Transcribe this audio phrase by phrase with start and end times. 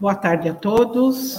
[0.00, 1.38] Boa tarde a todos.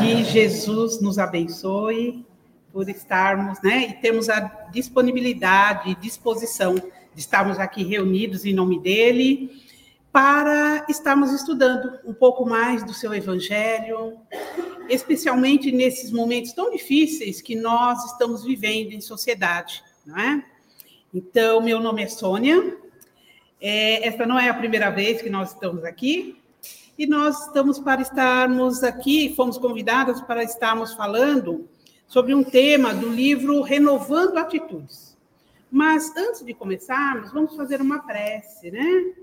[0.00, 2.26] Que Jesus nos abençoe
[2.72, 4.40] por estarmos, né, e termos a
[4.72, 9.62] disponibilidade e disposição de estarmos aqui reunidos em nome dele
[10.10, 14.16] para estarmos estudando um pouco mais do seu evangelho,
[14.88, 20.44] especialmente nesses momentos tão difíceis que nós estamos vivendo em sociedade, não é?
[21.14, 22.76] Então, meu nome é Sônia.
[23.60, 26.37] É, esta não é a primeira vez que nós estamos aqui,
[26.98, 31.68] e nós estamos para estarmos aqui, fomos convidadas para estarmos falando
[32.08, 35.16] sobre um tema do livro Renovando Atitudes.
[35.70, 39.14] Mas antes de começarmos, vamos fazer uma prece, né?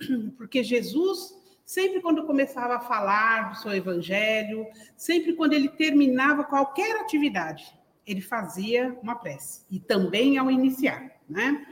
[0.36, 1.32] Porque Jesus,
[1.64, 4.66] sempre quando começava a falar do seu evangelho,
[4.96, 7.72] sempre quando ele terminava qualquer atividade,
[8.04, 11.64] ele fazia uma prece, e também ao iniciar, né?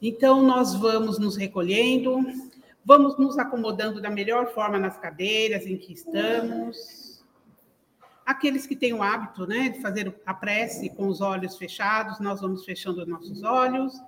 [0.00, 2.24] Então, nós vamos nos recolhendo,
[2.84, 7.24] Vamos nos acomodando da melhor forma nas cadeiras em que estamos.
[8.26, 12.40] Aqueles que têm o hábito né, de fazer a prece com os olhos fechados, nós
[12.40, 14.00] vamos fechando os nossos olhos,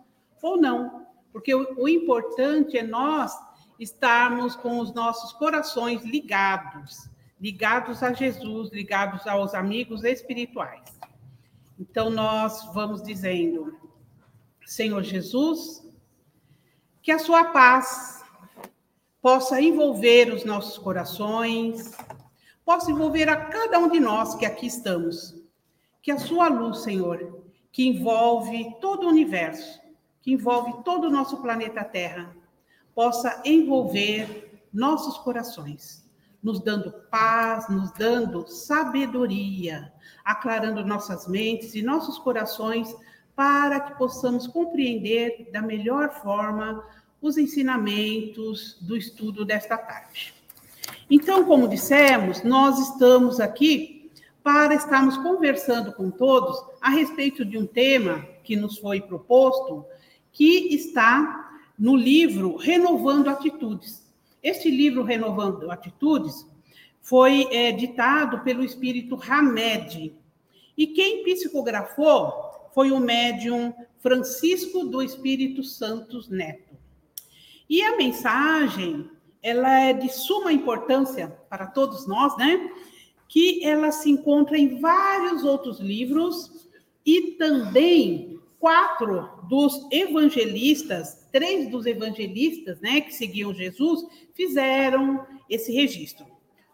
[0.42, 3.32] ou não, porque o, o importante é nós
[3.78, 7.08] estarmos com os nossos corações ligados,
[7.40, 10.98] ligados a Jesus, ligados aos amigos espirituais.
[11.78, 13.76] Então, nós vamos dizendo,
[14.64, 15.84] Senhor Jesus,
[17.02, 18.23] que a sua paz
[19.24, 21.96] possa envolver os nossos corações,
[22.62, 25.34] possa envolver a cada um de nós que aqui estamos.
[26.02, 27.42] Que a sua luz, Senhor,
[27.72, 29.80] que envolve todo o universo,
[30.20, 32.36] que envolve todo o nosso planeta Terra,
[32.94, 36.06] possa envolver nossos corações,
[36.42, 39.90] nos dando paz, nos dando sabedoria,
[40.22, 42.94] aclarando nossas mentes e nossos corações
[43.34, 46.84] para que possamos compreender da melhor forma
[47.24, 50.34] os ensinamentos do estudo desta tarde.
[51.10, 54.10] Então, como dissemos, nós estamos aqui
[54.42, 59.86] para estarmos conversando com todos a respeito de um tema que nos foi proposto,
[60.32, 64.06] que está no livro Renovando Atitudes.
[64.42, 66.46] Este livro, Renovando Atitudes,
[67.00, 70.14] foi é, ditado pelo espírito Hamed.
[70.76, 76.74] E quem psicografou foi o médium Francisco do Espírito Santos Neto.
[77.68, 79.10] E a mensagem,
[79.42, 82.70] ela é de suma importância para todos nós, né?
[83.28, 86.68] Que ela se encontra em vários outros livros
[87.04, 88.34] e também
[88.64, 96.24] quatro dos evangelistas, três dos evangelistas, né, que seguiam Jesus, fizeram esse registro.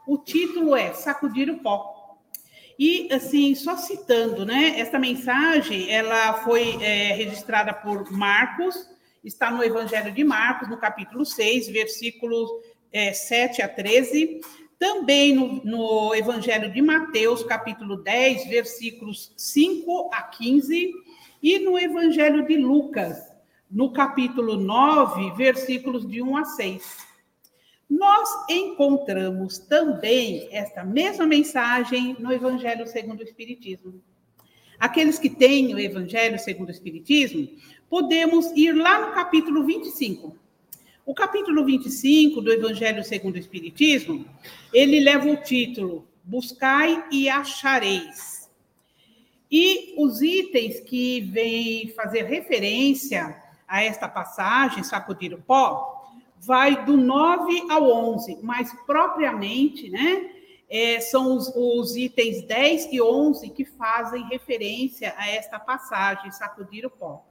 [0.07, 2.17] O título é Sacudir o Pó.
[2.79, 8.89] E, assim, só citando, né, essa mensagem, ela foi é, registrada por Marcos,
[9.23, 12.51] está no Evangelho de Marcos, no capítulo 6, versículos
[12.93, 14.41] é, 7 a 13.
[14.79, 20.93] Também no, no Evangelho de Mateus, capítulo 10, versículos 5 a 15.
[21.43, 23.31] E no Evangelho de Lucas,
[23.71, 27.11] no capítulo 9, versículos de 1 a 6.
[27.89, 34.01] Nós encontramos também esta mesma mensagem no Evangelho segundo o Espiritismo.
[34.79, 37.49] Aqueles que têm o Evangelho segundo o Espiritismo
[37.91, 40.39] podemos ir lá no capítulo 25.
[41.05, 44.25] O capítulo 25 do Evangelho segundo o Espiritismo,
[44.73, 48.49] ele leva o título Buscai e achareis.
[49.51, 56.09] E os itens que vêm fazer referência a esta passagem, sacudir o pó,
[56.39, 60.31] vai do 9 ao 11, mas propriamente, né,
[60.71, 66.87] é, são os, os, itens 10 e 11 que fazem referência a esta passagem, sacudir
[66.87, 67.25] o pó.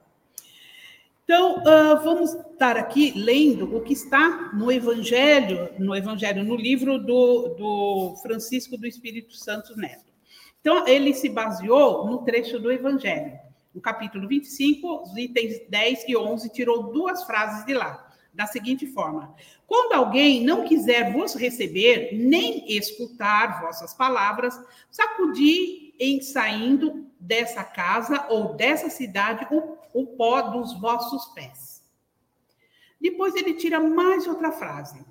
[1.32, 6.98] Então, uh, vamos estar aqui lendo o que está no Evangelho, no Evangelho, no livro
[6.98, 10.12] do, do Francisco do Espírito Santo Neto.
[10.60, 13.38] Então, ele se baseou no trecho do Evangelho.
[13.72, 18.88] No capítulo 25, os itens 10 e 11, tirou duas frases de lá, da seguinte
[18.88, 19.32] forma:
[19.68, 24.60] Quando alguém não quiser vos receber, nem escutar vossas palavras,
[24.90, 31.82] sacudi em saindo dessa casa ou dessa cidade o o pó dos vossos pés.
[33.00, 35.04] Depois ele tira mais outra frase.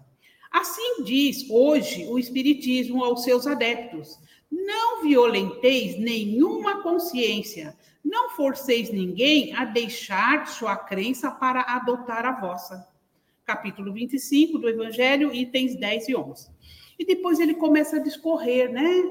[0.51, 4.19] Assim diz hoje o Espiritismo aos seus adeptos:
[4.51, 12.87] não violenteis nenhuma consciência, não forceis ninguém a deixar sua crença para adotar a vossa.
[13.45, 16.49] Capítulo 25 do Evangelho, itens 10 e 11.
[16.97, 19.03] E depois ele começa a discorrer, né?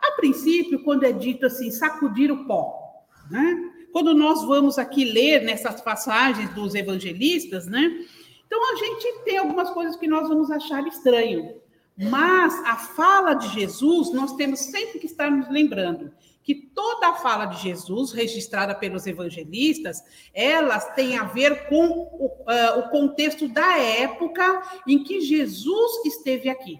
[0.00, 3.72] A princípio, quando é dito assim, sacudir o pó, né?
[3.98, 8.06] Quando nós vamos aqui ler nessas passagens dos evangelistas, né?
[8.46, 11.60] Então a gente tem algumas coisas que nós vamos achar estranho.
[11.96, 16.12] Mas a fala de Jesus, nós temos sempre que estar nos lembrando
[16.44, 20.00] que toda a fala de Jesus, registrada pelos evangelistas,
[20.32, 26.48] elas têm a ver com o, uh, o contexto da época em que Jesus esteve
[26.48, 26.78] aqui.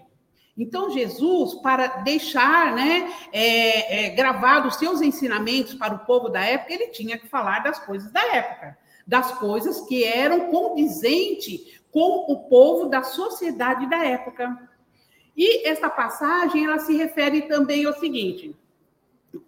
[0.59, 6.87] Então, Jesus, para deixar né, é, é, seus ensinamentos para o povo da época, ele
[6.87, 12.89] tinha que falar das coisas da época, das coisas que eram condizentes com o povo
[12.89, 14.69] da sociedade da época.
[15.35, 18.53] E esta passagem, ela se refere também ao seguinte,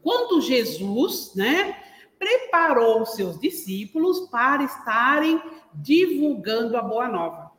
[0.02, 1.78] quando Jesus, né,
[2.18, 5.42] preparou os seus discípulos para estarem
[5.74, 7.52] divulgando a boa nova.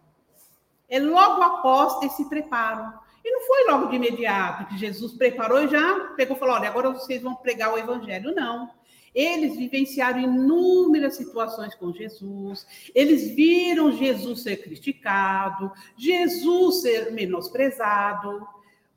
[0.89, 3.02] É logo após esse preparo.
[3.25, 6.69] E não foi logo de imediato que Jesus preparou e já pegou e falou: olha,
[6.69, 8.35] agora vocês vão pregar o evangelho.
[8.35, 8.71] Não.
[9.15, 18.47] Eles vivenciaram inúmeras situações com Jesus, eles viram Jesus ser criticado, Jesus ser menosprezado,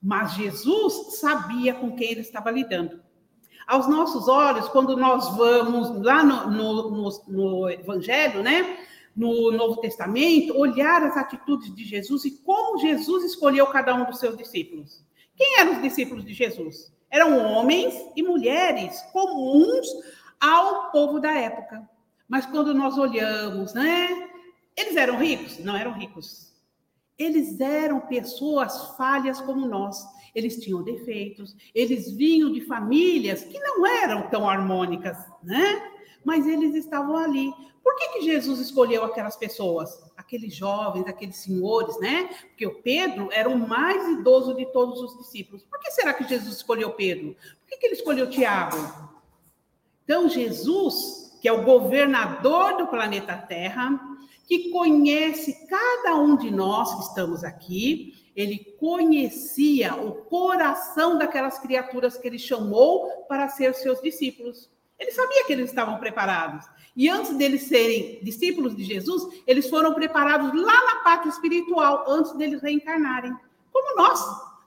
[0.02, 3.02] mas Jesus sabia com quem ele estava lidando.
[3.68, 8.78] Aos nossos olhos, quando nós vamos lá no, no, no, no Evangelho, né?
[9.16, 14.20] No Novo Testamento, olhar as atitudes de Jesus e como Jesus escolheu cada um dos
[14.20, 15.04] seus discípulos.
[15.36, 16.94] Quem eram os discípulos de Jesus?
[17.10, 19.88] Eram homens e mulheres comuns
[20.40, 21.88] ao povo da época.
[22.28, 24.30] Mas quando nós olhamos, né?
[24.76, 25.60] Eles eram ricos?
[25.60, 26.54] Não eram ricos.
[27.18, 29.98] Eles eram pessoas falhas como nós.
[30.34, 35.95] Eles tinham defeitos, eles vinham de famílias que não eram tão harmônicas, né?
[36.26, 37.54] Mas eles estavam ali
[37.86, 40.04] por que, que Jesus escolheu aquelas pessoas?
[40.18, 42.28] Aqueles jovens, aqueles senhores, né?
[42.48, 45.64] Porque o Pedro era o mais idoso de todos os discípulos.
[45.64, 47.36] Por que será que Jesus escolheu Pedro?
[47.36, 48.76] Por que, que ele escolheu Tiago?
[50.04, 54.00] Então, Jesus, que é o governador do planeta Terra,
[54.48, 62.18] que conhece cada um de nós que estamos aqui, ele conhecia o coração daquelas criaturas
[62.18, 64.74] que ele chamou para ser seus discípulos.
[65.00, 66.66] Ele sabia que eles estavam preparados.
[66.96, 72.32] E antes deles serem discípulos de Jesus, eles foram preparados lá na pátria espiritual, antes
[72.34, 73.36] deles reencarnarem.
[73.72, 74.22] Como nós.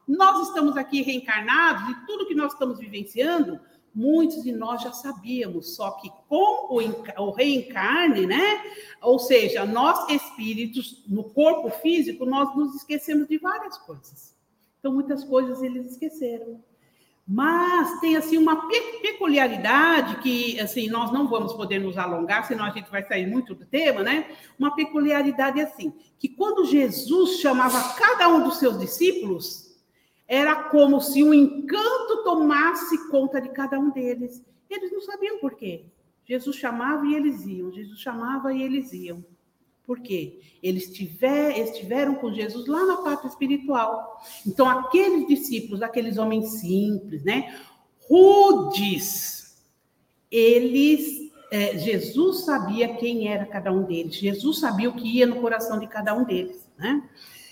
[0.07, 3.61] Nós estamos aqui reencarnados e tudo que nós estamos vivenciando,
[3.95, 8.63] muitos de nós já sabíamos, só que com o, reencarne, né?
[9.03, 14.35] Ou seja, nós espíritos, no corpo físico, nós nos esquecemos de várias coisas.
[14.79, 16.63] Então, muitas coisas eles esqueceram.
[17.31, 18.71] Mas tem assim uma
[19.03, 23.55] peculiaridade que assim nós não vamos poder nos alongar, senão a gente vai sair muito
[23.55, 24.35] do tema, né?
[24.59, 29.77] Uma peculiaridade assim, que quando Jesus chamava cada um dos seus discípulos,
[30.27, 34.43] era como se um encanto tomasse conta de cada um deles.
[34.71, 35.85] Eles não sabiam por quê.
[36.25, 39.23] Jesus chamava e eles iam, Jesus chamava e eles iam.
[39.89, 40.39] Por quê?
[40.63, 44.21] Eles tiver, estiveram com Jesus lá na parte espiritual.
[44.47, 47.59] Então, aqueles discípulos, aqueles homens simples, né?
[48.07, 49.57] Rudes,
[50.31, 51.33] eles.
[51.51, 54.17] É, Jesus sabia quem era cada um deles.
[54.17, 57.09] Jesus sabia o que ia no coração de cada um deles, né?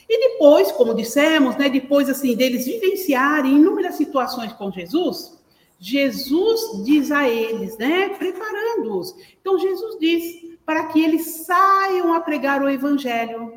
[0.06, 5.38] E depois, como dissemos, né, depois assim deles vivenciarem inúmeras situações com Jesus,
[5.80, 9.16] Jesus diz a eles, né, preparando-os.
[9.40, 13.52] Então Jesus diz: para que eles saiam a pregar o evangelho.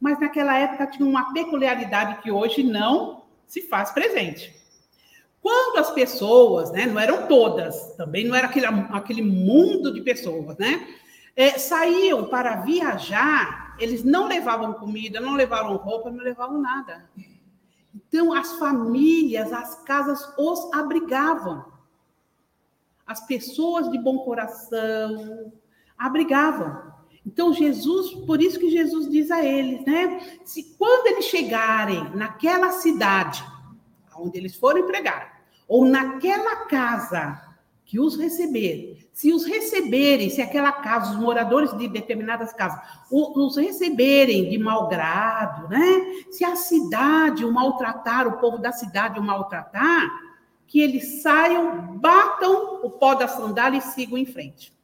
[0.00, 4.56] Mas naquela época tinha uma peculiaridade que hoje não se faz presente.
[5.42, 10.56] Quando as pessoas, né, não eram todas, também não era aquele, aquele mundo de pessoas,
[10.56, 10.88] né,
[11.36, 17.08] é, saíam para viajar, eles não levavam comida, não levavam roupa, não levavam nada.
[17.94, 21.64] Então, as famílias, as casas os abrigavam.
[23.06, 25.52] As pessoas de bom coração,
[25.98, 26.86] abrigavam.
[27.26, 30.20] Então, Jesus, por isso que Jesus diz a eles, né?
[30.44, 33.44] Se quando eles chegarem naquela cidade
[34.18, 37.42] onde eles forem pregar, ou naquela casa
[37.84, 43.56] que os receber, se os receberem, se aquela casa, os moradores de determinadas casas, os
[43.56, 46.24] receberem de mau grado, né?
[46.30, 50.10] Se a cidade o maltratar, o povo da cidade o maltratar,
[50.66, 54.75] que eles saiam, batam o pó da sandália e sigam em frente.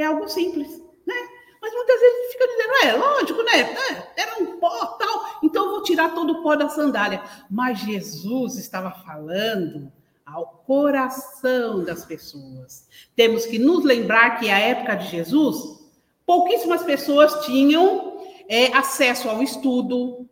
[0.00, 1.14] É algo simples, né?
[1.60, 3.60] Mas muitas vezes fica dizendo, é lógico, né?
[3.60, 7.22] É, era um pó tal, então eu vou tirar todo o pó da sandália.
[7.50, 9.92] Mas Jesus estava falando
[10.24, 12.88] ao coração das pessoas.
[13.14, 15.84] Temos que nos lembrar que a época de Jesus,
[16.24, 20.26] pouquíssimas pessoas tinham é, acesso ao estudo,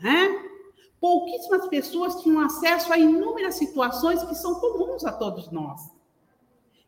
[0.00, 0.44] né?
[0.98, 5.94] Pouquíssimas pessoas tinham acesso a inúmeras situações que são comuns a todos nós.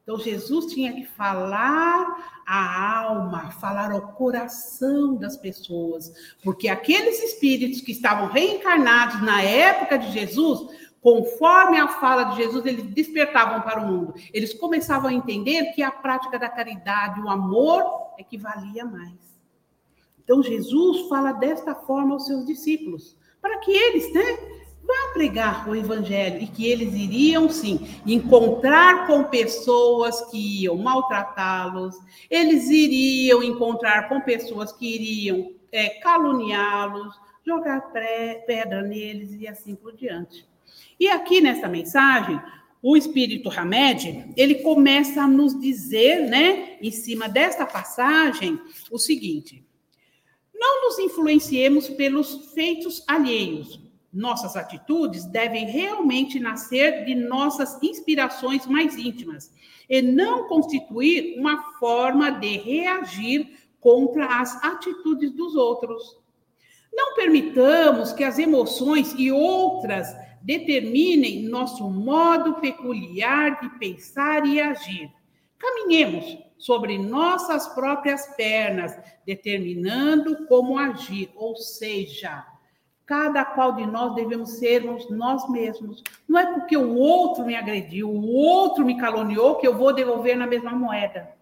[0.08, 6.10] Então, Jesus tinha que falar a alma, falar ao coração das pessoas,
[6.42, 12.64] porque aqueles espíritos que estavam reencarnados na época de Jesus, conforme a fala de Jesus,
[12.64, 14.14] eles despertavam para o mundo.
[14.32, 17.84] Eles começavam a entender que a prática da caridade, o amor,
[18.16, 19.38] é que valia mais.
[20.24, 25.76] Então, Jesus fala desta forma aos seus discípulos, para que eles, né, vá pregar o
[25.76, 26.42] evangelho.
[26.42, 31.94] E que eles iriam sim encontrar com pessoas que iam maltratá-los,
[32.30, 37.14] eles iriam encontrar com pessoas que iriam é, caluniá-los,
[37.46, 37.92] jogar
[38.46, 40.48] pedra neles e assim por diante.
[40.98, 42.40] E aqui nessa mensagem,
[42.82, 48.58] o Espírito Hamed, ele começa a nos dizer, né, em cima desta passagem,
[48.90, 49.64] o seguinte:
[50.54, 53.87] não nos influenciemos pelos feitos alheios,
[54.18, 59.52] nossas atitudes devem realmente nascer de nossas inspirações mais íntimas
[59.88, 66.18] e não constituir uma forma de reagir contra as atitudes dos outros.
[66.92, 70.08] Não permitamos que as emoções e outras
[70.42, 75.10] determinem nosso modo peculiar de pensar e agir.
[75.58, 82.44] Caminhemos sobre nossas próprias pernas, determinando como agir, ou seja,
[83.08, 86.04] Cada qual de nós devemos sermos nós mesmos.
[86.28, 90.36] Não é porque o outro me agrediu, o outro me caluniou, que eu vou devolver
[90.36, 91.34] na mesma moeda.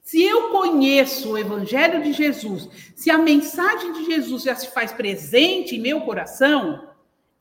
[0.00, 4.92] Se eu conheço o Evangelho de Jesus, se a mensagem de Jesus já se faz
[4.92, 6.88] presente em meu coração,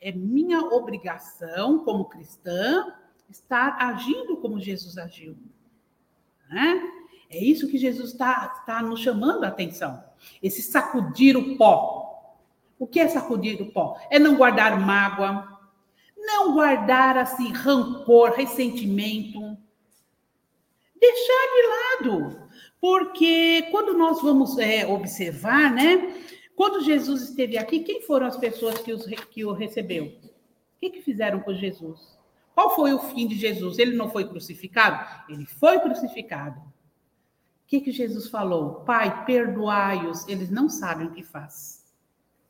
[0.02, 2.96] é minha obrigação, como cristã,
[3.30, 5.38] estar agindo como Jesus agiu.
[6.50, 6.82] Né?
[7.30, 10.04] É isso que Jesus está tá nos chamando a atenção.
[10.42, 12.03] Esse sacudir o pó.
[12.78, 13.98] O que é sacudir o pó?
[14.10, 15.48] É não guardar mágoa,
[16.18, 19.58] não guardar assim rancor, ressentimento.
[21.00, 22.50] Deixar de lado.
[22.80, 26.22] Porque quando nós vamos é, observar, né?
[26.56, 30.06] Quando Jesus esteve aqui, quem foram as pessoas que, os, que o recebeu?
[30.06, 32.18] O que, que fizeram com Jesus?
[32.54, 33.80] Qual foi o fim de Jesus?
[33.80, 35.24] Ele não foi crucificado?
[35.30, 36.60] Ele foi crucificado.
[36.60, 38.82] O que, que Jesus falou?
[38.82, 41.83] Pai, perdoai-os, eles não sabem o que faz.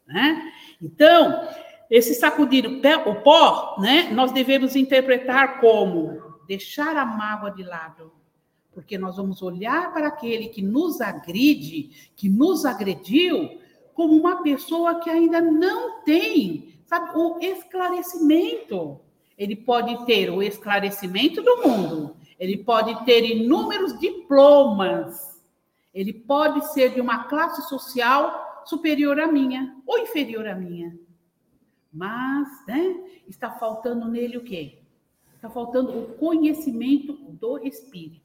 [0.07, 0.51] Né?
[0.81, 1.47] Então,
[1.89, 2.65] esse sacudir
[3.05, 8.11] o pó, né, nós devemos interpretar como deixar a mágoa de lado,
[8.73, 13.59] porque nós vamos olhar para aquele que nos agride, que nos agrediu,
[13.93, 18.99] como uma pessoa que ainda não tem, sabe, o esclarecimento.
[19.37, 25.39] Ele pode ter o esclarecimento do mundo, ele pode ter inúmeros diplomas,
[25.93, 30.97] ele pode ser de uma classe social superior à minha ou inferior à minha.
[31.91, 32.95] Mas, né,
[33.27, 34.79] está faltando nele o quê?
[35.35, 38.21] Está faltando o conhecimento do espírito.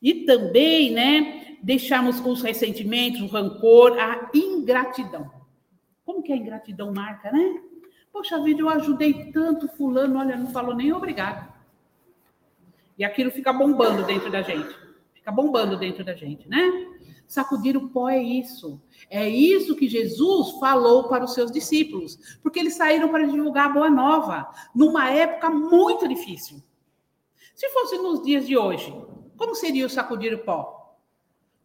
[0.00, 5.30] E também, né, deixarmos os ressentimentos, o rancor, a ingratidão.
[6.04, 7.60] Como que a ingratidão marca, né?
[8.12, 11.52] Poxa vida, eu ajudei tanto fulano, olha, não falou nem obrigado.
[12.96, 14.74] E aquilo fica bombando dentro da gente.
[15.14, 16.87] Fica bombando dentro da gente, né?
[17.28, 18.80] Sacudir o pó é isso.
[19.10, 23.72] É isso que Jesus falou para os seus discípulos, porque eles saíram para divulgar a
[23.72, 26.62] boa nova, numa época muito difícil.
[27.54, 28.90] Se fosse nos dias de hoje,
[29.36, 30.96] como seria o sacudir o pó?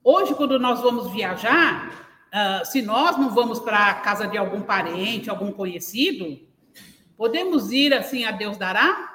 [0.04, 1.88] Hoje, quando nós vamos viajar,
[2.28, 6.46] uh, se nós não vamos para a casa de algum parente, algum conhecido,
[7.16, 9.13] podemos ir assim a Deus dará?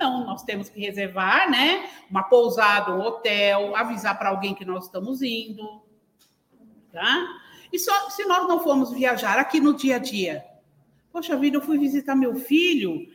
[0.00, 1.90] Não, nós temos que reservar, né?
[2.10, 5.82] Uma pousada, um hotel, avisar para alguém que nós estamos indo,
[6.90, 7.28] tá?
[7.70, 10.42] E só se nós não formos viajar aqui no dia a dia.
[11.12, 13.06] Poxa vida, eu fui visitar meu filho.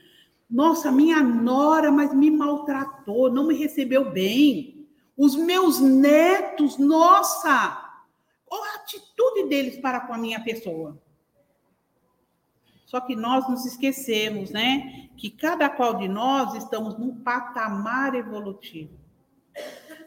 [0.48, 4.88] Nossa, minha nora, mas me maltratou, não me recebeu bem.
[5.17, 11.02] Os meus netos, nossa, a atitude deles para com a minha pessoa?
[12.86, 15.10] Só que nós nos esquecemos, né?
[15.17, 18.93] Que cada qual de nós estamos num patamar evolutivo.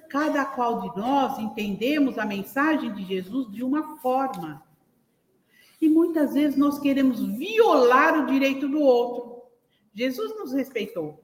[0.09, 4.63] Cada qual de nós entendemos a mensagem de Jesus de uma forma.
[5.81, 9.43] E muitas vezes nós queremos violar o direito do outro.
[9.95, 11.23] Jesus nos respeitou.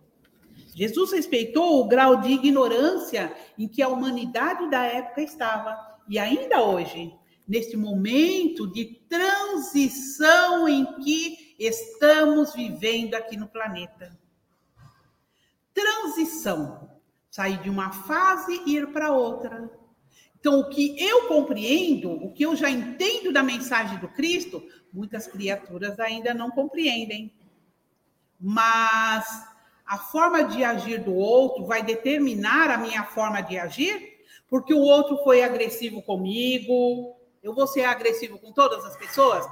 [0.74, 5.78] Jesus respeitou o grau de ignorância em que a humanidade da época estava.
[6.08, 7.14] E ainda hoje,
[7.46, 14.18] neste momento de transição em que estamos vivendo aqui no planeta.
[15.72, 16.90] Transição.
[17.30, 19.70] Sair de uma fase e ir para outra.
[20.38, 24.62] Então, o que eu compreendo, o que eu já entendo da mensagem do Cristo,
[24.92, 27.32] muitas criaturas ainda não compreendem.
[28.38, 29.24] Mas
[29.86, 34.18] a forma de agir do outro vai determinar a minha forma de agir?
[34.48, 39.46] Porque o outro foi agressivo comigo, eu vou ser agressivo com todas as pessoas?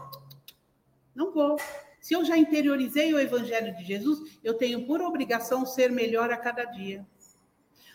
[1.15, 1.59] Não vou.
[2.03, 6.37] Se eu já interiorizei o evangelho de Jesus, eu tenho por obrigação ser melhor a
[6.37, 7.07] cada dia.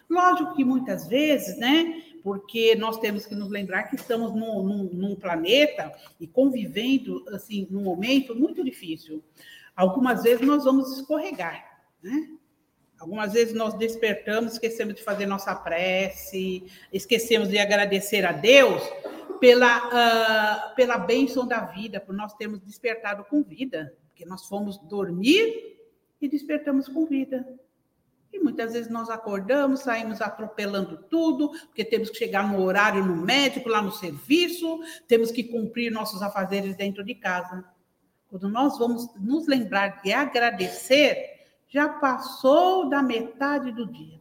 [0.09, 2.01] Lógico que muitas vezes, né?
[2.23, 7.67] Porque nós temos que nos lembrar que estamos num, num, num planeta e convivendo, assim,
[7.69, 9.21] num momento muito difícil.
[9.75, 12.29] Algumas vezes nós vamos escorregar, né?
[12.97, 18.81] Algumas vezes nós despertamos, esquecemos de fazer nossa prece, esquecemos de agradecer a Deus
[19.39, 24.77] pela, uh, pela bênção da vida, por nós termos despertado com vida, porque nós fomos
[24.77, 25.77] dormir
[26.21, 27.47] e despertamos com vida.
[28.31, 33.15] E muitas vezes nós acordamos, saímos atropelando tudo, porque temos que chegar no horário no
[33.15, 37.63] médico, lá no serviço, temos que cumprir nossos afazeres dentro de casa.
[38.27, 44.16] Quando nós vamos nos lembrar de agradecer, já passou da metade do dia.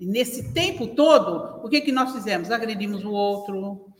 [0.00, 2.50] E nesse tempo todo, o que, que nós fizemos?
[2.50, 3.92] Agredimos o outro.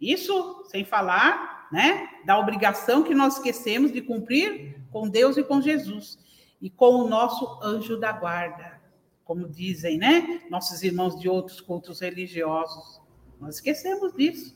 [0.00, 5.60] Isso sem falar né, da obrigação que nós esquecemos de cumprir com Deus e com
[5.60, 6.18] Jesus.
[6.60, 8.80] E com o nosso anjo da guarda.
[9.24, 10.42] Como dizem, né?
[10.50, 13.00] Nossos irmãos de outros cultos religiosos.
[13.40, 14.54] Nós esquecemos disso.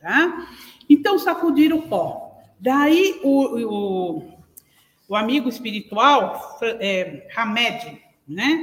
[0.00, 0.48] Tá?
[0.88, 2.38] Então, sacudir o pó.
[2.58, 4.32] Daí, o, o,
[5.08, 8.62] o amigo espiritual, é, Hamed, né?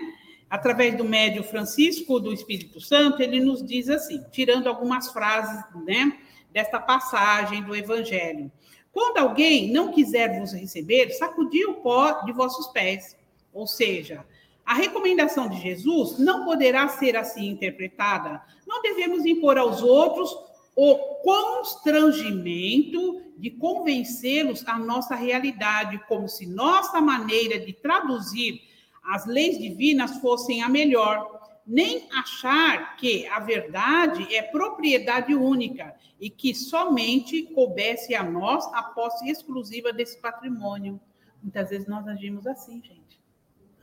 [0.50, 6.18] Através do médio Francisco do Espírito Santo, ele nos diz assim, tirando algumas frases, né,
[6.52, 8.52] desta passagem do Evangelho.
[8.92, 13.16] Quando alguém não quiser vos receber, sacudi o pó de vossos pés.
[13.54, 14.26] Ou seja,
[14.66, 18.42] a recomendação de Jesus não poderá ser assim interpretada.
[18.66, 20.36] Não devemos impor aos outros
[20.76, 28.62] o constrangimento de convencê-los à nossa realidade, como se nossa maneira de traduzir
[29.08, 36.30] as leis divinas fossem a melhor, nem achar que a verdade é propriedade única e
[36.30, 41.00] que somente coubesse a nós a posse exclusiva desse patrimônio.
[41.42, 43.22] Muitas vezes nós agimos assim, gente.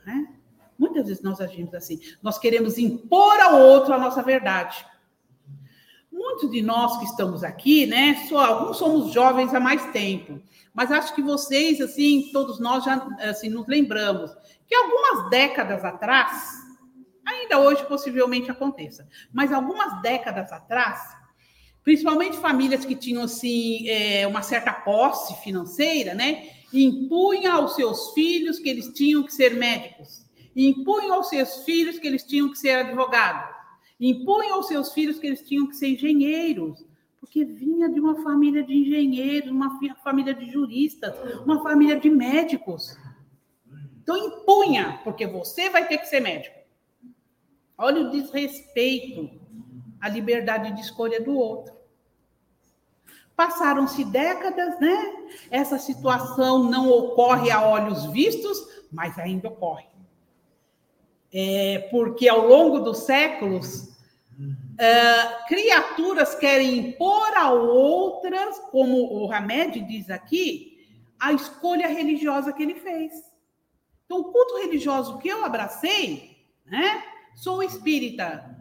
[0.05, 0.27] Né?
[0.77, 1.99] Muitas vezes nós agimos assim.
[2.21, 4.85] Nós queremos impor ao outro a nossa verdade.
[6.11, 8.25] Muitos de nós que estamos aqui, né?
[8.27, 10.41] Só alguns somos jovens há mais tempo,
[10.75, 14.29] mas acho que vocês, assim, todos nós já assim, nos lembramos
[14.67, 16.51] que algumas décadas atrás,
[17.25, 20.99] ainda hoje possivelmente aconteça, mas algumas décadas atrás,
[21.81, 28.59] principalmente famílias que tinham assim é, uma certa posse financeira, né, impunham aos seus filhos
[28.59, 32.71] que eles tinham que ser médicos, impunham aos seus filhos que eles tinham que ser
[32.71, 33.55] advogados,
[33.97, 36.85] impunham aos seus filhos que eles tinham que ser engenheiros,
[37.35, 42.97] porque vinha de uma família de engenheiros, uma família de juristas, uma família de médicos.
[44.01, 46.57] Então, impunha, porque você vai ter que ser médico.
[47.77, 49.29] Olha o desrespeito
[49.99, 51.75] à liberdade de escolha do outro.
[53.35, 55.27] Passaram-se décadas, né?
[55.51, 58.57] Essa situação não ocorre a olhos vistos,
[58.89, 59.87] mas ainda ocorre.
[61.33, 63.93] É porque ao longo dos séculos,
[64.75, 70.75] uh, criaturas querem impor a outras, como o Hamed diz aqui,
[71.19, 73.13] a escolha religiosa que ele fez.
[74.05, 77.03] Então, o culto religioso que eu abracei, né?
[77.35, 78.55] Sou espírita.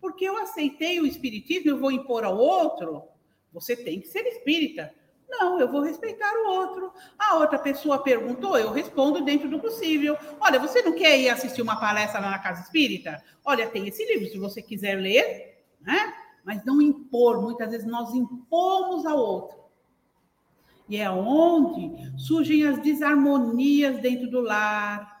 [0.00, 3.02] Porque eu aceitei o espiritismo, eu vou impor ao outro.
[3.52, 4.94] Você tem que ser espírita.
[5.38, 6.92] Não, eu vou respeitar o outro.
[7.18, 10.16] A outra pessoa perguntou, eu respondo dentro do possível.
[10.40, 13.22] Olha, você não quer ir assistir uma palestra lá na casa espírita?
[13.44, 16.14] Olha, tem esse livro, se você quiser ler, né?
[16.44, 17.42] Mas não impor.
[17.42, 19.58] Muitas vezes nós impomos ao outro.
[20.88, 25.18] E é onde surgem as desarmonias dentro do lar,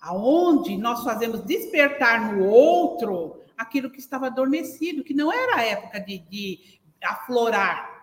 [0.00, 6.00] aonde nós fazemos despertar no outro aquilo que estava adormecido, que não era a época
[6.00, 6.60] de, de
[7.02, 7.95] aflorar.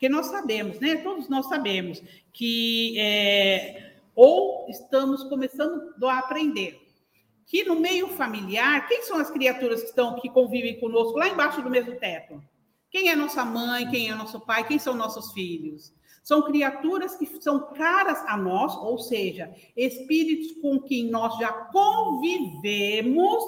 [0.00, 0.96] Porque nós sabemos, né?
[0.96, 6.80] Todos nós sabemos que é, ou estamos começando a aprender
[7.44, 11.60] que no meio familiar, quem são as criaturas que estão que convivem conosco lá embaixo
[11.60, 12.42] do mesmo teto?
[12.90, 13.90] Quem é nossa mãe?
[13.90, 14.66] Quem é nosso pai?
[14.66, 15.92] Quem são nossos filhos?
[16.22, 23.44] São criaturas que são caras a nós, ou seja, espíritos com quem nós já convivemos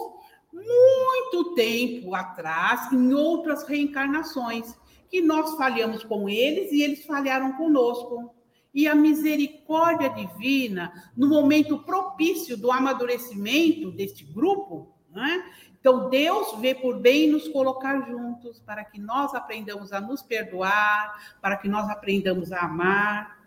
[0.52, 4.76] muito tempo atrás, em outras reencarnações,
[5.12, 8.34] que nós falhamos com eles e eles falharam conosco.
[8.72, 15.44] E a misericórdia divina, no momento propício do amadurecimento deste grupo, né?
[15.78, 21.36] Então, Deus vê por bem nos colocar juntos para que nós aprendamos a nos perdoar,
[21.42, 23.38] para que nós aprendamos a amar.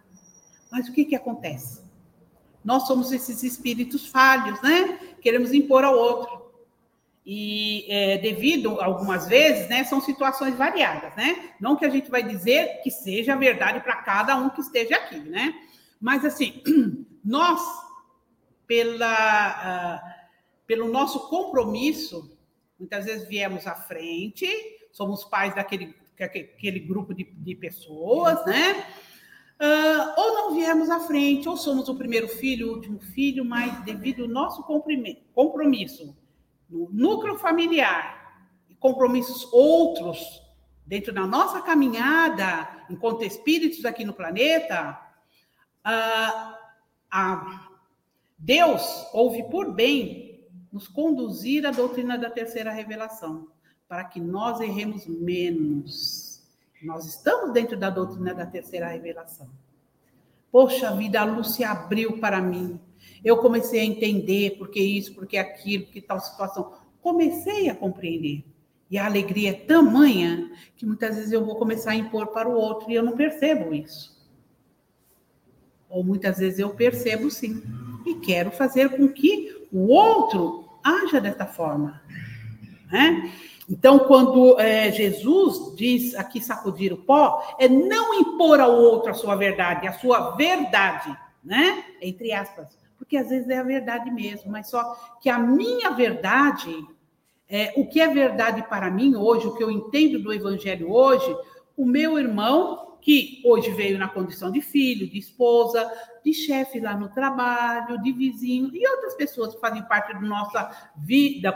[0.71, 1.85] Mas o que, que acontece?
[2.65, 4.99] nós somos esses espíritos falhos, né?
[5.21, 6.34] Queremos impor ao outro.
[7.25, 11.53] E é, devido, algumas vezes, né, são situações variadas, né?
[11.59, 15.17] Não que a gente vai dizer que seja verdade para cada um que esteja aqui,
[15.17, 15.55] né?
[15.99, 16.61] Mas, assim,
[17.25, 17.59] nós,
[18.67, 20.27] pela, uh,
[20.67, 22.37] pelo nosso compromisso,
[22.77, 24.47] muitas vezes viemos à frente,
[24.91, 28.85] somos pais daquele aquele grupo de, de pessoas, né?
[29.59, 33.83] Uh, ou não viemos à frente, ou somos o primeiro filho, o último filho, mas
[33.83, 36.15] devido ao nosso compromisso
[36.69, 40.41] no núcleo familiar e compromissos outros
[40.85, 44.99] dentro da nossa caminhada enquanto espíritos aqui no planeta,
[45.85, 46.55] uh,
[47.09, 47.69] a
[48.37, 53.47] Deus ouve por bem nos conduzir à doutrina da terceira revelação,
[53.87, 56.35] para que nós erremos menos
[56.85, 59.49] nós estamos dentro da doutrina da terceira revelação.
[60.51, 62.79] Poxa vida, a luz se abriu para mim.
[63.25, 66.73] Eu comecei a entender porque isso, porque aquilo, que tal situação.
[67.01, 68.43] Comecei a compreender.
[68.89, 72.53] E a alegria é tamanha que muitas vezes eu vou começar a impor para o
[72.53, 74.15] outro e eu não percebo isso.
[75.89, 77.63] Ou muitas vezes eu percebo sim.
[78.05, 81.99] E quero fazer com que o outro haja dessa forma.
[82.91, 83.33] Né?
[83.67, 89.15] Então, quando é, Jesus diz aqui sacudir o pó, é não impor ao outro a
[89.15, 91.83] sua verdade, a sua verdade, né?
[91.99, 92.84] Entre aspas.
[92.97, 96.75] Porque às vezes é a verdade mesmo, mas só que a minha verdade,
[97.47, 101.35] é, o que é verdade para mim hoje, o que eu entendo do evangelho hoje,
[101.75, 105.87] o meu irmão, que hoje veio na condição de filho, de esposa,
[106.23, 110.91] de chefe lá no trabalho, de vizinho, e outras pessoas que fazem parte da nossa
[110.97, 111.51] vida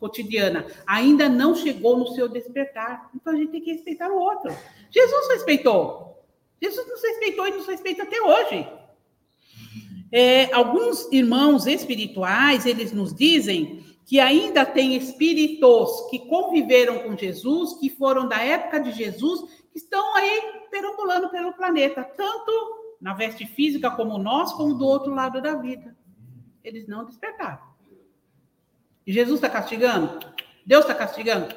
[0.00, 3.10] cotidiana ainda não chegou no seu despertar.
[3.14, 4.50] Então a gente tem que respeitar o outro.
[4.90, 6.24] Jesus respeitou.
[6.60, 8.66] Jesus nos respeitou e nos respeita até hoje.
[10.10, 17.74] É, alguns irmãos espirituais, eles nos dizem que ainda tem espíritos que conviveram com Jesus,
[17.78, 20.40] que foram da época de Jesus, que estão aí
[20.70, 25.94] perambulando pelo planeta, tanto na veste física como nós, como do outro lado da vida.
[26.64, 27.60] Eles não despertaram.
[29.06, 30.18] E Jesus está castigando?
[30.64, 31.54] Deus está castigando?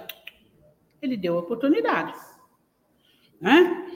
[1.01, 2.13] Ele deu oportunidade.
[3.41, 3.87] Né?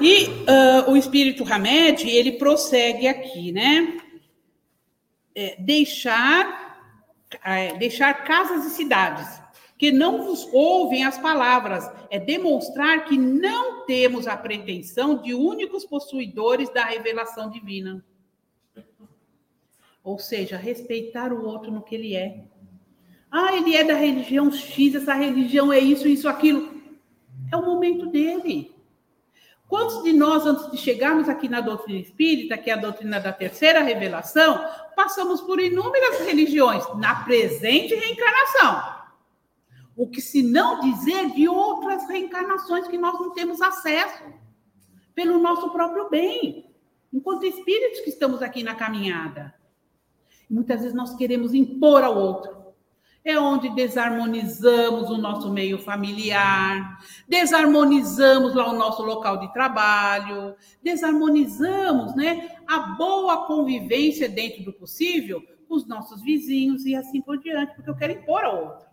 [0.00, 3.98] E uh, o espírito Hamed, ele prossegue aqui, né?
[5.34, 6.80] É, deixar,
[7.44, 9.38] é, deixar casas e cidades
[9.78, 15.84] que não vos ouvem as palavras, é demonstrar que não temos a pretensão de únicos
[15.84, 18.04] possuidores da revelação divina.
[20.02, 22.44] Ou seja, respeitar o outro no que ele é.
[23.30, 26.74] Ah, ele é da religião X, essa religião é isso, isso, aquilo.
[27.52, 28.74] É o momento dele.
[29.68, 33.32] Quantos de nós, antes de chegarmos aqui na doutrina espírita, que é a doutrina da
[33.32, 34.64] terceira revelação,
[34.96, 38.98] passamos por inúmeras religiões na presente reencarnação?
[39.94, 44.24] O que se não dizer de outras reencarnações que nós não temos acesso,
[45.14, 46.72] pelo nosso próprio bem,
[47.12, 49.54] enquanto espíritos que estamos aqui na caminhada.
[50.48, 52.57] Muitas vezes nós queremos impor ao outro
[53.24, 62.14] é onde desarmonizamos o nosso meio familiar, desarmonizamos lá o nosso local de trabalho, desarmonizamos
[62.16, 67.74] né, a boa convivência dentro do possível com os nossos vizinhos e assim por diante,
[67.74, 68.86] porque eu quero impor ao outro.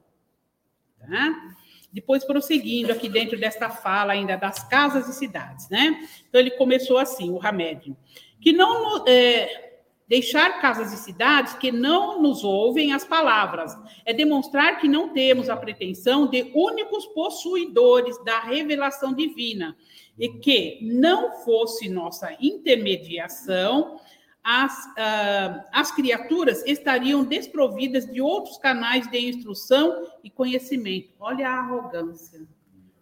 [0.99, 1.55] Tá?
[1.93, 6.05] Depois, prosseguindo aqui dentro desta fala ainda das casas e cidades, né?
[6.27, 7.95] Então, ele começou assim, o Hamed,
[8.41, 9.07] que não...
[9.07, 9.64] É,
[10.07, 15.49] Deixar casas e cidades que não nos ouvem as palavras é demonstrar que não temos
[15.49, 19.75] a pretensão de únicos possuidores da revelação divina
[20.17, 23.99] e que não fosse nossa intermediação,
[24.43, 31.09] as, uh, as criaturas estariam desprovidas de outros canais de instrução e conhecimento.
[31.19, 32.47] Olha a arrogância.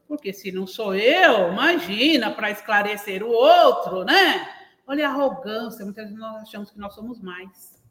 [0.08, 4.63] Porque se não sou eu, imagina para esclarecer o outro, né?
[4.86, 7.82] Olha a arrogância, muitas vezes nós achamos que nós somos mais.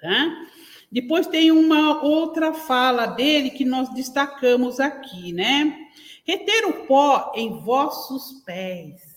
[0.00, 0.46] Tá?
[0.92, 5.88] Depois tem uma outra fala dele que nós destacamos aqui, né?
[6.24, 9.14] Reter o pó em vossos pés.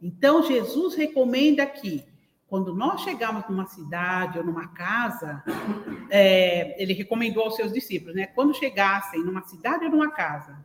[0.00, 2.04] Então, Jesus recomenda aqui,
[2.48, 5.42] quando nós chegamos numa cidade ou numa casa,
[6.10, 8.26] é, ele recomendou aos seus discípulos, né?
[8.26, 10.64] Quando chegassem numa cidade ou numa casa,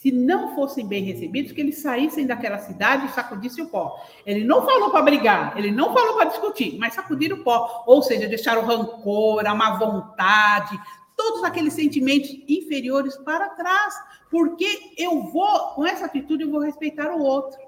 [0.00, 4.02] se não fossem bem recebidos, que eles saíssem daquela cidade e sacudissem o pó.
[4.24, 8.02] Ele não falou para brigar, ele não falou para discutir, mas sacudir o pó, ou
[8.02, 10.80] seja, deixar o rancor, a má vontade,
[11.14, 13.94] todos aqueles sentimentos inferiores para trás,
[14.30, 17.60] porque eu vou, com essa atitude, eu vou respeitar o outro.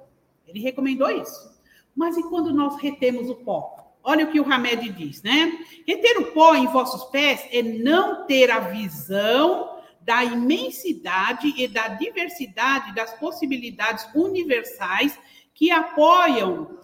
[0.49, 1.53] Ele recomendou isso.
[1.95, 3.77] Mas e quando nós retemos o pó?
[4.03, 5.53] Olha o que o Hamed diz, né?
[5.87, 9.72] Reter o pó em vossos pés é não ter a visão
[10.05, 15.19] da imensidade e da diversidade das possibilidades universais
[15.55, 16.79] que apoiam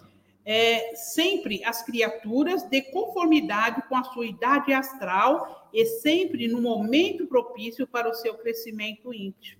[0.45, 7.27] é, sempre as criaturas de conformidade com a sua idade astral e sempre no momento
[7.27, 9.59] propício para o seu crescimento íntimo.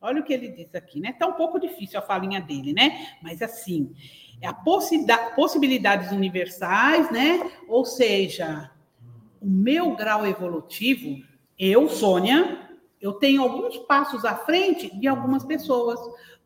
[0.00, 1.12] Olha o que ele diz aqui, né?
[1.12, 3.16] Tá um pouco difícil a falinha dele, né?
[3.22, 3.94] Mas assim,
[4.40, 7.50] é a possibilidades universais, né?
[7.66, 8.70] Ou seja,
[9.40, 11.24] o meu grau evolutivo,
[11.58, 15.98] eu, Sônia, eu tenho alguns passos à frente de algumas pessoas,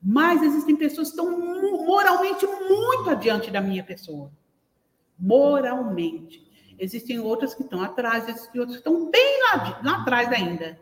[0.02, 4.30] mas existem pessoas que estão moralmente muito adiante da minha pessoa.
[5.18, 6.48] Moralmente.
[6.78, 10.80] Existem outras que estão atrás, existem outras que estão bem lá, lá atrás ainda.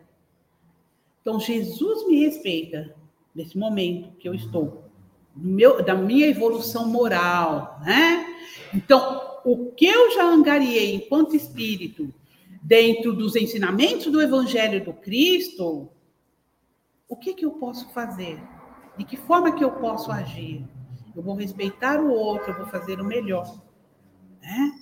[1.21, 2.95] Então, Jesus me respeita
[3.35, 4.85] nesse momento que eu estou,
[5.35, 8.25] meu, da minha evolução moral, né?
[8.73, 12.13] Então, o que eu já angariei enquanto espírito
[12.61, 15.89] dentro dos ensinamentos do Evangelho do Cristo,
[17.07, 18.39] o que, que eu posso fazer?
[18.97, 20.65] De que forma que eu posso agir?
[21.15, 23.59] Eu vou respeitar o outro, eu vou fazer o melhor.
[24.41, 24.79] Né?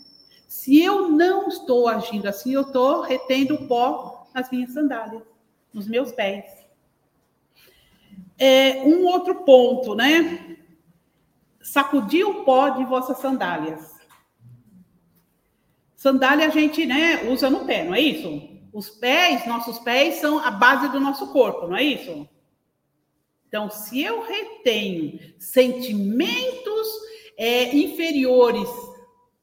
[0.48, 5.24] Se eu não estou agindo assim, eu estou retendo o pó nas minhas sandálias,
[5.74, 6.46] nos meus pés.
[8.38, 10.58] É, um outro ponto, né?
[11.62, 13.97] Sacudir o pó de vossas sandálias.
[16.08, 18.62] Sandália a gente, né, usa no pé, não é isso?
[18.72, 22.30] Os pés, nossos pés são a base do nosso corpo, não é isso?
[23.46, 26.88] Então, se eu retenho sentimentos
[27.38, 28.70] é, inferiores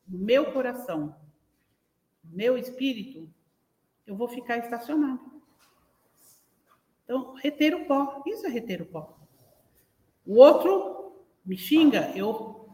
[0.08, 1.14] no meu coração,
[2.24, 3.28] no meu espírito,
[4.06, 5.20] eu vou ficar estacionado.
[7.04, 9.18] Então, reter o pó, isso é reter o pó.
[10.24, 11.12] O outro
[11.44, 12.70] me xinga, eu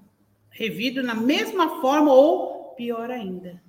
[0.49, 3.61] revido na mesma forma ou pior ainda.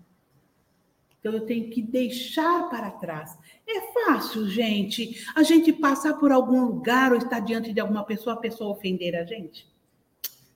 [1.21, 3.38] Então eu tenho que deixar para trás.
[3.67, 8.34] É fácil, gente, a gente passar por algum lugar ou estar diante de alguma pessoa,
[8.34, 9.67] a pessoa ofender a gente?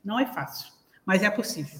[0.04, 0.74] Não é fácil,
[1.06, 1.80] mas é possível.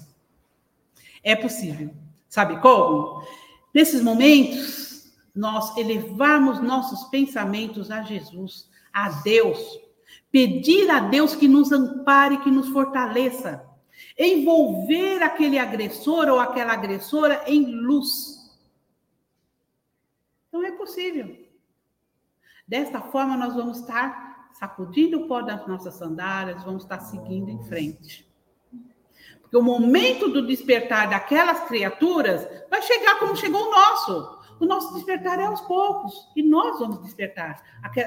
[1.22, 1.92] É possível.
[2.28, 3.26] Sabe como?
[3.74, 9.58] Nesses momentos, nós elevamos nossos pensamentos a Jesus, a Deus,
[10.30, 13.64] pedir a Deus que nos ampare, que nos fortaleça,
[14.16, 18.35] envolver aquele agressor ou aquela agressora em luz
[20.86, 21.36] possível.
[22.66, 27.62] Desta forma, nós vamos estar sacudindo o pó das nossas sandálias, vamos estar seguindo em
[27.64, 28.26] frente.
[29.42, 34.36] Porque o momento do despertar daquelas criaturas vai chegar como chegou o nosso.
[34.58, 37.62] O nosso despertar é aos poucos, e nós vamos despertar.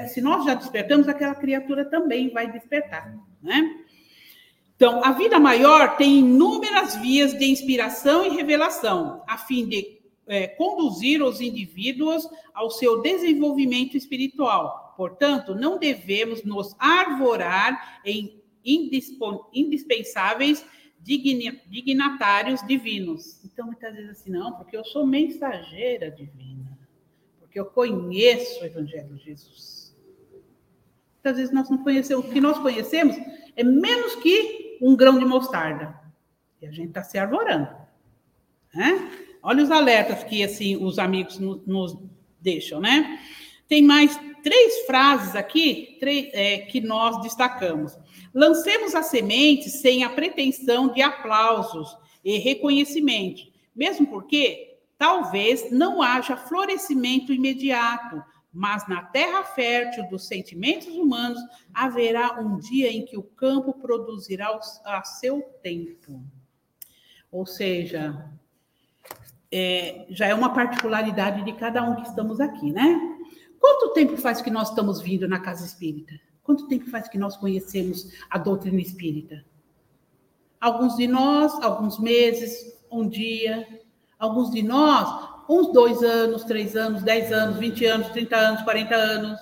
[0.08, 3.84] Se nós já despertamos, aquela criatura também vai despertar, né?
[4.74, 9.99] Então, a vida maior tem inúmeras vias de inspiração e revelação, a fim de
[10.30, 14.94] é, conduzir os indivíduos ao seu desenvolvimento espiritual.
[14.96, 20.64] Portanto, não devemos nos arvorar em indispensáveis
[21.02, 23.42] dignatários divinos.
[23.44, 26.78] Então, muitas vezes assim, não, porque eu sou mensageira divina,
[27.40, 29.96] porque eu conheço o Evangelho de Jesus.
[31.14, 33.16] Muitas vezes nós não conhecemos, o que nós conhecemos
[33.56, 35.98] é menos que um grão de mostarda.
[36.62, 37.68] E a gente está se arvorando.
[38.74, 39.19] Né?
[39.42, 41.96] Olha os alertas que assim os amigos nos,
[42.40, 43.18] deixam, né?
[43.68, 47.96] Tem mais três frases aqui três, é, que nós destacamos.
[48.34, 53.42] Lancemos as sementes sem a pretensão de aplausos e reconhecimento,
[53.74, 58.22] mesmo porque talvez não haja florescimento imediato,
[58.52, 61.40] mas na terra fértil dos sentimentos humanos
[61.72, 66.22] haverá um dia em que o campo produzirá a seu tempo.
[67.30, 68.28] Ou seja,
[69.52, 73.18] é, já é uma particularidade de cada um que estamos aqui, né?
[73.58, 76.14] Quanto tempo faz que nós estamos vindo na casa espírita?
[76.42, 79.44] Quanto tempo faz que nós conhecemos a doutrina espírita?
[80.60, 83.66] Alguns de nós, alguns meses, um dia.
[84.18, 88.94] Alguns de nós, uns dois anos, três anos, dez anos, vinte anos, trinta anos, quarenta
[88.94, 89.40] anos.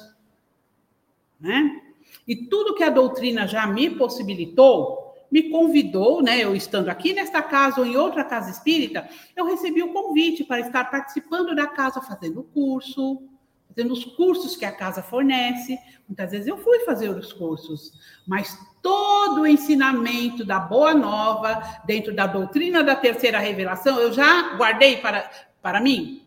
[1.40, 1.80] Né?
[2.26, 7.42] E tudo que a doutrina já me possibilitou, me convidou, né, eu estando aqui nesta
[7.42, 12.00] casa ou em outra casa espírita, eu recebi o convite para estar participando da casa,
[12.00, 13.22] fazendo curso,
[13.68, 15.78] fazendo os cursos que a casa fornece.
[16.08, 17.92] Muitas vezes eu fui fazer os cursos,
[18.26, 24.56] mas todo o ensinamento da Boa Nova, dentro da doutrina da terceira revelação, eu já
[24.56, 26.26] guardei para, para mim?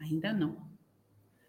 [0.00, 0.66] Ainda não.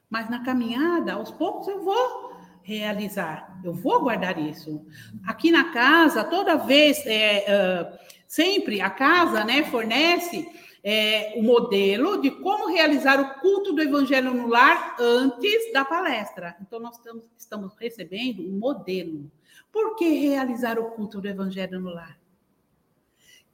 [0.10, 2.27] Mas na caminhada, aos poucos, eu vou
[2.68, 3.62] realizar.
[3.64, 4.86] Eu vou guardar isso.
[5.26, 10.46] Aqui na casa, toda vez, é, uh, sempre a casa, né, fornece
[10.84, 16.58] é, o modelo de como realizar o culto do evangelho no lar antes da palestra.
[16.62, 19.32] Então, nós estamos, estamos recebendo um modelo.
[19.72, 22.20] Por que realizar o culto do evangelho no lar?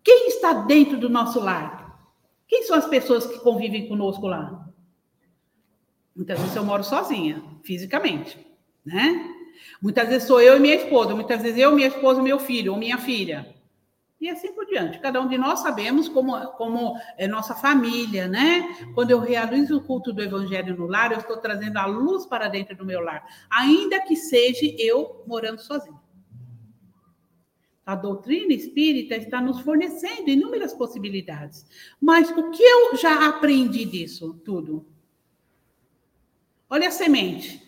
[0.04, 2.04] Quem está dentro do nosso lar?
[2.48, 4.68] Quem são as pessoas que convivem conosco lá?
[6.16, 8.53] Muitas vezes eu moro sozinha, fisicamente,
[8.86, 9.36] né?
[9.82, 12.80] Muitas vezes sou eu e minha esposa, muitas vezes eu, minha esposa, meu filho ou
[12.80, 13.54] minha filha
[14.24, 15.00] e assim por diante.
[15.00, 18.88] Cada um de nós sabemos como, como é nossa família, né?
[18.96, 22.48] Quando eu realizo o culto do evangelho no lar, eu estou trazendo a luz para
[22.48, 26.00] dentro do meu lar, ainda que seja eu morando sozinho.
[27.86, 31.66] A doutrina espírita está nos fornecendo inúmeras possibilidades.
[32.00, 34.88] Mas o que eu já aprendi disso tudo?
[36.70, 37.62] Olha a semente.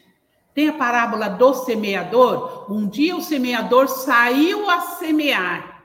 [0.55, 2.71] Tem a parábola do semeador.
[2.71, 5.83] Um dia o semeador saiu a semear.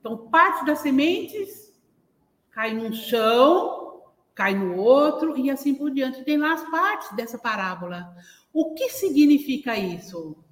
[0.00, 1.70] Então, parte das sementes
[2.50, 4.02] cai num chão,
[4.34, 6.24] cai no outro e assim por diante.
[6.24, 8.16] Tem lá as partes dessa parábola.
[8.50, 10.42] O que significa isso?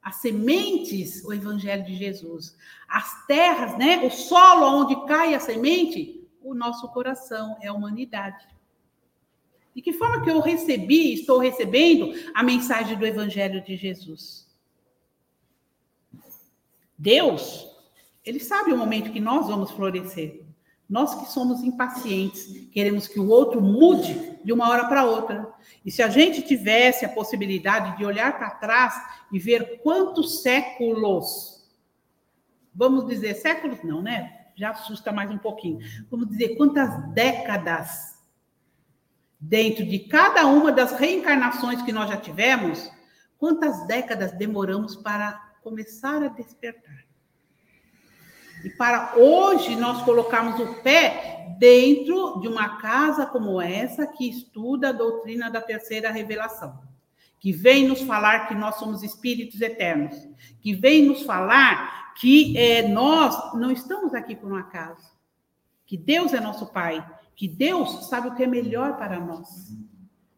[0.00, 2.56] As sementes, o evangelho de Jesus.
[2.88, 4.06] As terras, né?
[4.06, 8.46] O solo onde cai a semente, o nosso coração, é a humanidade.
[9.74, 14.46] De que forma que eu recebi, estou recebendo a mensagem do evangelho de Jesus?
[16.96, 17.74] Deus
[18.24, 20.42] ele sabe o momento que nós vamos florescer.
[20.88, 25.52] Nós que somos impacientes, queremos que o outro mude de uma hora para outra.
[25.84, 28.94] E se a gente tivesse a possibilidade de olhar para trás
[29.32, 31.66] e ver quantos séculos,
[32.74, 34.46] vamos dizer séculos não, né?
[34.56, 35.80] Já assusta mais um pouquinho.
[36.10, 38.13] Vamos dizer quantas décadas
[39.46, 42.90] dentro de cada uma das reencarnações que nós já tivemos,
[43.38, 45.32] quantas décadas demoramos para
[45.62, 47.04] começar a despertar.
[48.64, 54.88] E para hoje nós colocarmos o pé dentro de uma casa como essa que estuda
[54.88, 56.80] a doutrina da terceira revelação,
[57.38, 60.16] que vem nos falar que nós somos espíritos eternos,
[60.62, 65.12] que vem nos falar que é, nós não estamos aqui por um acaso,
[65.84, 67.04] que Deus é nosso Pai,
[67.34, 69.72] que Deus sabe o que é melhor para nós.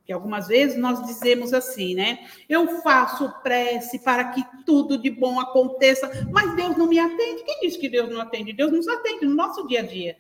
[0.05, 2.27] Que algumas vezes nós dizemos assim, né?
[2.49, 7.43] Eu faço prece para que tudo de bom aconteça, mas Deus não me atende.
[7.43, 8.53] Quem diz que Deus não atende?
[8.53, 10.17] Deus nos atende no nosso dia a dia.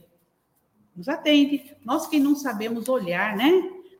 [0.94, 1.76] Nos atende.
[1.84, 3.50] Nós que não sabemos olhar, né?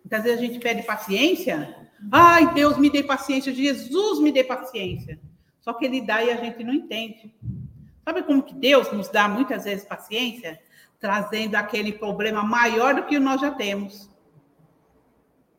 [0.05, 1.89] Muitas vezes a gente pede paciência.
[2.11, 5.20] Ai, Deus me dê paciência, Jesus me dê paciência.
[5.61, 7.35] Só que ele dá e a gente não entende.
[8.05, 10.61] Sabe como que Deus nos dá muitas vezes paciência?
[10.99, 14.11] Trazendo aquele problema maior do que nós já temos.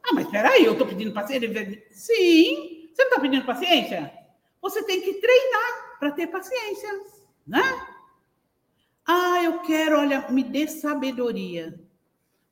[0.03, 1.49] Ah, mas peraí, eu estou pedindo paciência?
[1.91, 4.13] Sim, você não está pedindo paciência?
[4.61, 6.89] Você tem que treinar para ter paciência,
[7.45, 7.63] né?
[9.05, 11.79] Ah, eu quero, olha, me dê sabedoria.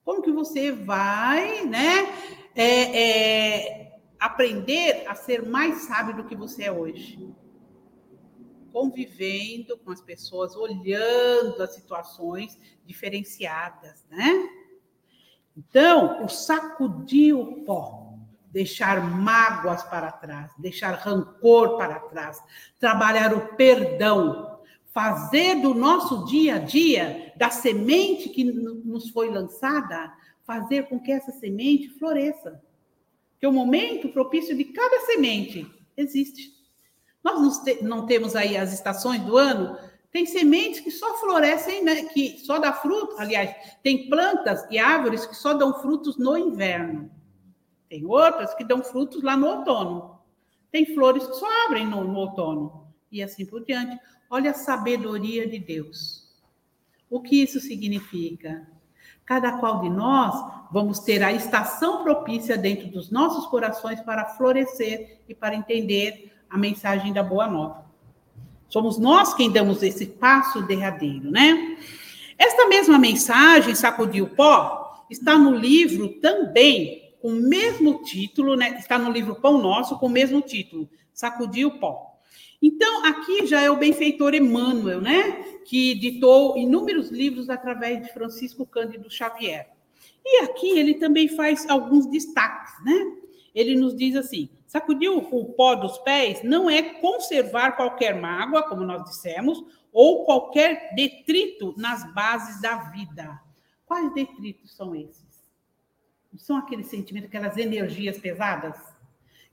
[0.04, 2.14] Como que você vai, né,
[2.56, 7.20] é, é, aprender a ser mais sábio do que você é hoje?
[8.76, 14.50] Convivendo com as pessoas, olhando as situações diferenciadas, né?
[15.56, 18.18] Então, o sacudir o pó,
[18.52, 22.44] deixar mágoas para trás, deixar rancor para trás,
[22.78, 24.60] trabalhar o perdão,
[24.92, 30.14] fazer do nosso dia a dia, da semente que nos foi lançada,
[30.44, 32.62] fazer com que essa semente floresça.
[33.40, 35.66] Que o momento propício de cada semente
[35.96, 36.54] existe.
[37.26, 39.76] Nós não temos aí as estações do ano
[40.16, 43.18] tem sementes que só florescem, né, que só dá fruto.
[43.20, 43.54] Aliás,
[43.84, 47.12] tem plantas e árvores que só dão frutos no inverno.
[47.90, 50.22] Tem outras que dão frutos lá no outono.
[50.72, 52.88] Tem flores que só abrem no, no outono.
[53.12, 54.00] E assim por diante.
[54.30, 56.34] Olha a sabedoria de Deus.
[57.10, 58.66] O que isso significa?
[59.26, 60.34] Cada qual de nós
[60.72, 66.58] vamos ter a estação propícia dentro dos nossos corações para florescer e para entender a
[66.58, 67.86] mensagem da Boa Nova.
[68.68, 71.78] Somos nós quem damos esse passo derradeiro, né?
[72.38, 78.78] Esta mesma mensagem, Sacudir o Pó, está no livro também, com o mesmo título, né?
[78.78, 82.20] Está no livro Pão Nosso, com o mesmo título, Sacudir o Pó.
[82.62, 85.32] Então, aqui já é o benfeitor Emmanuel, né?
[85.66, 89.70] Que ditou inúmeros livros através de Francisco Cândido Xavier.
[90.26, 93.25] E aqui ele também faz alguns destaques, né?
[93.56, 98.84] Ele nos diz assim: Sacudir o pó dos pés não é conservar qualquer mágoa, como
[98.84, 103.42] nós dissemos, ou qualquer detrito nas bases da vida.
[103.86, 105.24] Quais detritos são esses?
[106.38, 108.76] São aqueles sentimentos, aquelas energias pesadas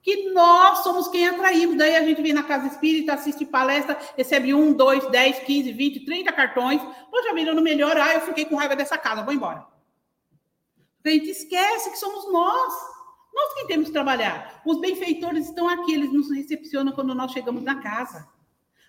[0.03, 1.79] que nós somos quem atraímos.
[1.79, 6.05] Daí a gente vem na casa espírita, assiste palestra, recebe um, dois, dez, quinze, vinte,
[6.05, 6.83] trinta cartões.
[7.11, 9.65] Poxa vida, no melhor, ah, eu fiquei com raiva dessa casa, vou embora.
[11.05, 12.92] A gente esquece que somos nós.
[13.35, 14.63] Nós quem temos que trabalhar.
[14.65, 18.29] Os benfeitores estão aqui, eles nos recepcionam quando nós chegamos na casa.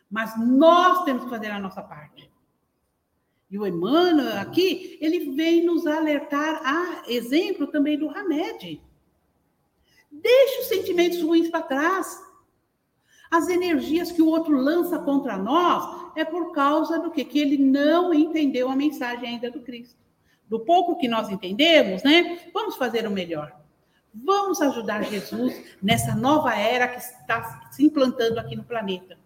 [0.09, 2.31] Mas nós temos que fazer a nossa parte.
[3.49, 8.81] E o Emmanuel aqui, ele vem nos alertar a exemplo também do Hamed.
[10.11, 12.19] Deixe os sentimentos ruins para trás.
[13.31, 17.25] As energias que o outro lança contra nós é por causa do que?
[17.25, 19.99] Que ele não entendeu a mensagem ainda do Cristo.
[20.47, 22.49] Do pouco que nós entendemos, né?
[22.53, 23.62] Vamos fazer o melhor.
[24.13, 29.17] Vamos ajudar Jesus nessa nova era que está se implantando aqui no planeta.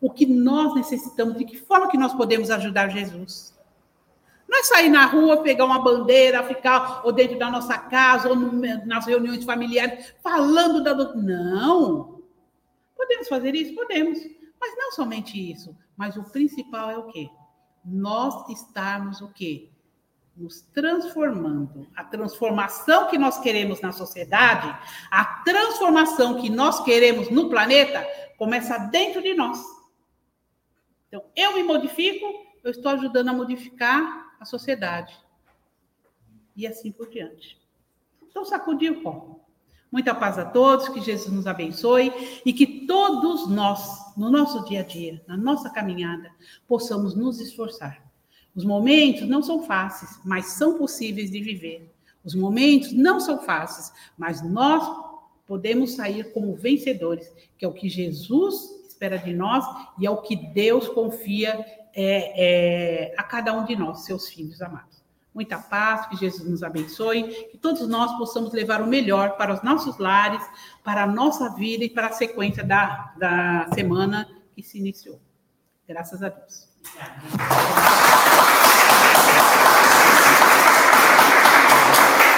[0.00, 3.58] O que nós necessitamos, de que forma que nós podemos ajudar Jesus?
[4.48, 8.36] Não é sair na rua, pegar uma bandeira, ficar ou dentro da nossa casa, ou
[8.36, 12.22] nas reuniões familiares, falando da Não.
[12.96, 13.74] Podemos fazer isso?
[13.74, 14.18] Podemos.
[14.60, 15.76] Mas não somente isso.
[15.96, 17.28] Mas o principal é o quê?
[17.84, 19.68] Nós estarmos o quê?
[20.38, 21.88] Nos transformando.
[21.96, 24.68] A transformação que nós queremos na sociedade,
[25.10, 29.60] a transformação que nós queremos no planeta, começa dentro de nós.
[31.08, 32.24] Então, eu me modifico,
[32.62, 35.18] eu estou ajudando a modificar a sociedade.
[36.54, 37.60] E assim por diante.
[38.22, 39.40] Então, sacudir o pó.
[39.90, 42.12] Muita paz a todos, que Jesus nos abençoe
[42.44, 46.30] e que todos nós, no nosso dia a dia, na nossa caminhada,
[46.68, 48.07] possamos nos esforçar.
[48.58, 51.94] Os momentos não são fáceis, mas são possíveis de viver.
[52.24, 54.82] Os momentos não são fáceis, mas nós
[55.46, 59.64] podemos sair como vencedores, que é o que Jesus espera de nós
[59.96, 64.60] e é o que Deus confia é, é, a cada um de nós, seus filhos
[64.60, 65.04] amados.
[65.32, 69.62] Muita paz, que Jesus nos abençoe, que todos nós possamos levar o melhor para os
[69.62, 70.44] nossos lares,
[70.82, 75.20] para a nossa vida e para a sequência da, da semana que se iniciou.
[75.86, 76.67] Graças a Deus.
[76.96, 78.67] ハハハハ!